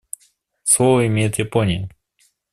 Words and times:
Слово 0.63 1.05
имеет 1.05 1.37
Япония. 1.37 1.87